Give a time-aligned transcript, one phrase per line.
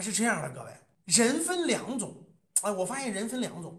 [0.00, 0.70] 是这样的，各位，
[1.04, 2.14] 人分两种，
[2.62, 3.78] 哎，我发现人分两种，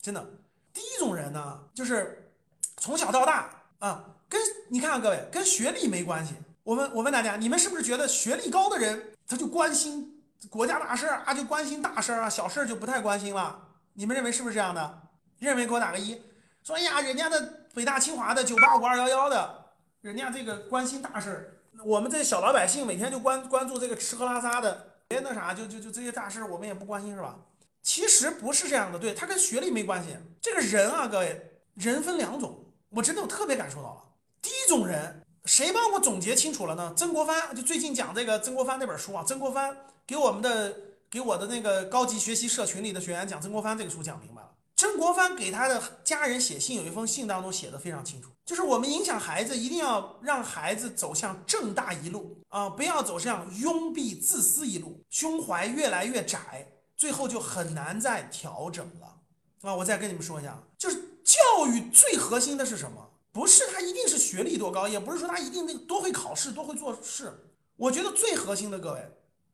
[0.00, 0.24] 真的，
[0.72, 2.32] 第一种人呢，就是
[2.76, 6.34] 从小到大啊，跟你看看各位，跟学历没关系。
[6.62, 13.68] 我们我问大家，你们是不是觉得学历高的人他就关心国家大事啊，就关心大事啊，小事就不太关心了？
[13.94, 15.02] 你们认为是不是这样的？
[15.38, 16.20] 认为给我打个一。
[16.62, 19.66] 说哎呀，人家的北大清华的九八五二幺幺的，
[20.00, 27.38] 人家这个关心大事我们这小老百姓每天就关关注这个吃喝拉撒的，别那啥，就就就这些大事我们也不关心是吧？
[27.82, 30.16] 其实不是这样的，对他跟学历没关系。
[30.40, 34.02] 这个人啊，各位，人分两种，我真的我特别感受到了。
[34.42, 35.22] 第一种人。
[35.46, 36.92] 谁帮我总结清楚了呢？
[36.96, 40.76] 曾国藩就最近讲这个曾国藩那本书啊，曾国藩给我们的
[41.08, 44.50] 给我的那个高级学习社群里的学员讲曾国藩这个书讲明白了。
[44.76, 59.16] 曾国藩给他的家人写信，有一封信当中写的非常清楚，就是我们影响孩子，一定要让孩子走向正大一路啊，不要走向庸蔽自私一路，胸怀越来越窄，最后就很难再调整了
[59.62, 59.74] 啊。
[59.74, 63.12] 我再跟你们说一下，就是教育最核心的是什么？
[63.32, 67.32] 不是他一定是学历多高，也不是说他一定那个多会考试、多会做事。
[67.76, 69.00] 我觉得最核心的各位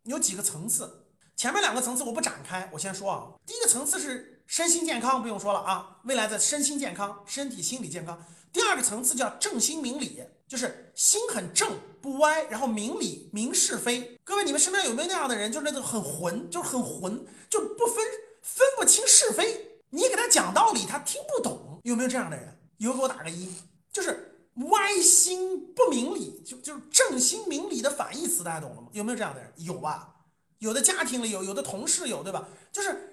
[0.02, 3.26] 有几个层次，前面两个层次我不展开，我先说啊。
[3.46, 8.22] 第一个层次是身心健康，不用说了啊，未来的身心健康、身体心理健康。
[8.52, 11.72] 第二个层次叫正心明理，就是心很正
[12.02, 14.20] 不歪，然后明理明是非。
[14.22, 15.50] 各位，你们身边有没有那样的人？
[15.50, 18.04] 就是那种很混，就是很混，就不分
[18.42, 19.80] 分不清是非。
[19.88, 21.80] 你给他讲道理，他听不懂。
[21.84, 22.60] 有没有这样的人？
[22.76, 23.50] 有，给我打个一。
[23.90, 28.88] 就是歪心不明理，就就是正心明理的反义词，大家懂了吗？
[28.92, 29.50] 有没有这样的人？
[29.56, 30.10] 有吧？
[30.58, 32.46] 有的家庭里有，有的同事有，对吧？
[32.70, 33.11] 就是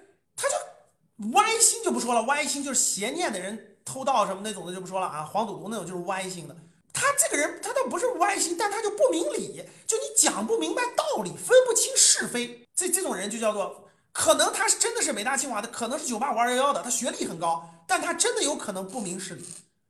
[1.34, 6.56] 歪心就不说了，歪心就是邪念的人，偷盗什么那种的就不说了啊，黄赌毒那种就是歪心的。
[6.92, 19.44] 他这个人他倒不是歪心，但他就不明理，就你讲不明白道理，分不清是非，这这种人就叫做可能他是真的是北大清华的，可能是九八五二幺幺的，他学历很高，但他真的有可能不明事理。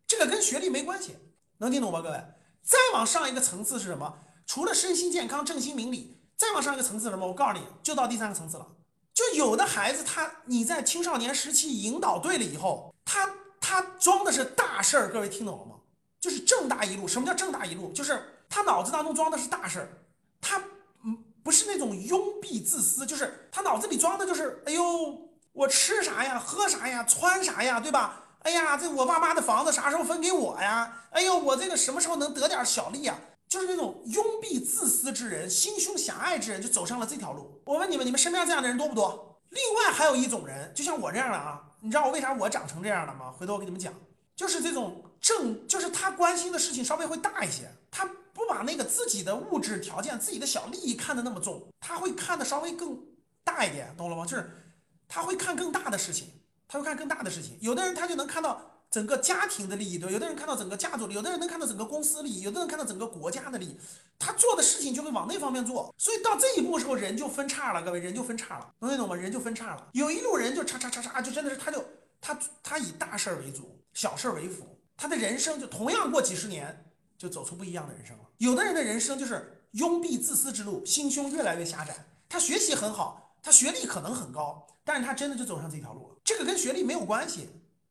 [0.06, 1.16] 这个跟学历没关系，
[1.58, 2.20] 能听懂吗，各位？
[2.62, 4.18] 再往上一个层次是什么？
[4.46, 7.26] 除了身心健康、正心明理，再往上一个层次什么？
[7.26, 8.66] 我告诉你，就到第三个层次了。
[9.20, 13.28] 就有的孩子，他你在青少年时期引导对了以后，他
[13.60, 15.10] 他装的是大事儿。
[15.10, 15.74] 各位听懂了吗？
[16.18, 17.06] 就是正大一路。
[17.06, 17.92] 什么叫正大一路？
[17.92, 19.88] 就是他脑子当中装的是大事儿，
[20.40, 20.56] 他
[21.04, 28.24] 嗯不是那种庸蔽自私，就是他脑子里装的就是，哎呦，我吃啥呀，喝啥呀，穿啥呀，对吧？
[28.40, 30.90] 哎呀，这我爸妈的房子啥时候分给我呀？
[31.10, 33.18] 哎呦，我这个什么时候能得点小利呀？
[33.50, 37.60] 就是那种拥蔽自私之人、心胸狭隘之人，就走上了这条路。
[37.64, 39.42] 我问你们，你们身边这样的人多不多？
[39.48, 43.34] 另外还有一种人，就像我这样的啊，你知道我为啥我长成这样的吗？
[43.36, 43.92] 回头我给你们讲，
[44.36, 52.96] 就是这种正，就是他关心的事情稍微会大一些，他不把那个自己的物质条件、自己的小利益看得那么重，他会看得稍微更
[53.42, 54.24] 大一点，懂了吗？
[54.24, 54.48] 就是
[55.08, 56.28] 他会看更大的事情。
[56.72, 63.78] 他会看更大的事情，有的人他就能看到整个家庭的利益，对，有的人看到整个家族利益，有的人能看到整个公司利益，有的人看到整个国家的利益，
[64.18, 69.14] 他做的事情就会往那方面做，所以到这一步时候人就分叉了，各位人就分叉了，能听懂吗？
[69.14, 71.84] 人就分叉了，有一路人就叉叉叉叉，就真的是他就
[72.20, 76.84] 他他以大事儿为主，小事儿为辅，他的人生就同样过几十年
[77.16, 78.24] 就走出不一样的人生了。
[78.38, 81.94] 有的人的人生就是拥蔽自私之路，心胸越来越狭窄，
[82.28, 84.66] 他学习很好，他学历可能很高。
[84.82, 87.48] 但是他真的就走上这条路了，这个跟学历没有关系，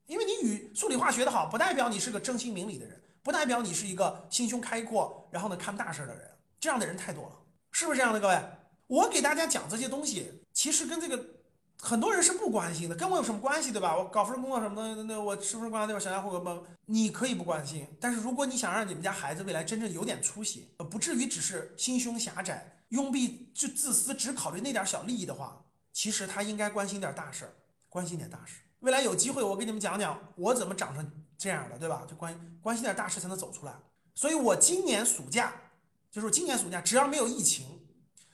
[0.09, 6.27] 因为你语数理化学的好，不代表你是个正心明理的人，不代表你是一个心胸开阔，然后呢看大事的人，
[6.59, 7.35] 这样的人太多了，
[7.71, 8.19] 是不是这样的？
[8.19, 8.41] 各位，
[8.87, 11.23] 我给大家讲这些东西，其实跟这个
[11.79, 13.95] 很多人是不关心的，跟我有什么关系，对吧？
[13.95, 15.99] 我搞份工作什么的，那我是不是关对吧？
[15.99, 25.63] 小家伙们，你可以不关心，但是如果你想让你们家孩子未来真正有点出息，不至于只是心胸狭窄、拥蔽、就自私，只考虑那点小利益的话。
[25.93, 27.53] 其实他应该关心点大事儿，
[27.89, 28.61] 关心点大事。
[28.79, 32.05] 未来有机会，我给你们讲讲我怎么长成这样的，对吧？
[32.09, 33.73] 就关关心点大事才能走出来。
[34.15, 35.53] 所以我今年暑假，
[36.11, 37.65] 就是今年暑假，只要没有疫情，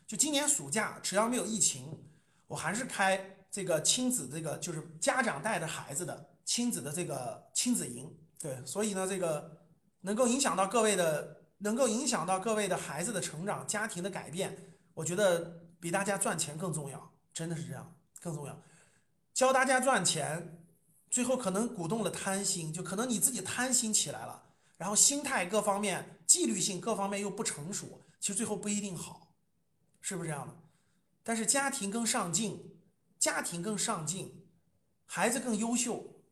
[0.08, 2.04] 就今年暑假只要没有疫情，
[2.48, 8.12] 我还是开这个亲子这个，就是家长带着孩子的亲子的这个亲子营。
[8.40, 9.62] 对，所以呢，这个
[10.02, 17.12] 能够影响到各位的，能够影响到各位的孩子的成长、家庭的改变，我觉得比大家赚钱更重要。
[17.34, 18.62] 真的是这样，更重要，
[19.36, 20.66] 教大家赚钱，
[21.10, 24.42] 最后可能鼓动了贪心，就可能你自己贪心起来了，
[24.78, 29.36] 然后心态各方面、纪律性各方面又不成熟，其实最后不一定好，
[30.00, 30.56] 是不是这样的？
[31.22, 32.80] 但是家庭更上进，
[33.20, 34.48] 家庭更上进，
[35.06, 36.24] 孩子更优秀，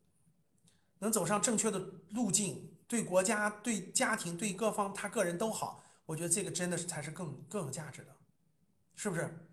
[0.99, 1.77] 能走上正确的
[2.11, 8.15] 路径，对国家、对家庭、对各方他个人都好，我觉得这个真的是才是更更有价值的，
[8.95, 9.45] 是不是？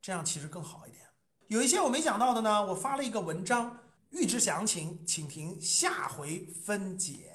[0.00, 1.02] 这样其实更好一点。
[1.48, 3.78] 有一些我没想到的呢，我发了一个文章，
[4.10, 7.31] 预知详情，请听下回分解。